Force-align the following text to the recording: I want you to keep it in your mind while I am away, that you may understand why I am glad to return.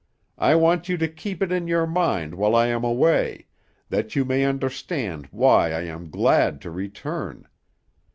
I 0.39 0.55
want 0.55 0.89
you 0.89 0.97
to 0.97 1.07
keep 1.07 1.43
it 1.43 1.51
in 1.51 1.67
your 1.67 1.85
mind 1.85 2.33
while 2.33 2.55
I 2.55 2.65
am 2.69 2.83
away, 2.83 3.45
that 3.89 4.15
you 4.15 4.25
may 4.25 4.45
understand 4.45 5.27
why 5.29 5.73
I 5.73 5.81
am 5.81 6.09
glad 6.09 6.59
to 6.61 6.71
return. 6.71 7.47